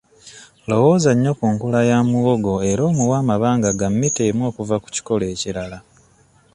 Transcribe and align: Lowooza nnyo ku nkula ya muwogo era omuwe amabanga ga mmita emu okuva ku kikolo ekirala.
Lowooza 0.67 1.11
nnyo 1.15 1.31
ku 1.39 1.45
nkula 1.53 1.79
ya 1.89 1.97
muwogo 2.09 2.53
era 2.69 2.81
omuwe 2.89 3.15
amabanga 3.21 3.69
ga 3.79 3.87
mmita 3.91 4.21
emu 4.29 4.43
okuva 4.49 4.75
ku 4.83 4.87
kikolo 4.95 5.23
ekirala. 5.33 5.77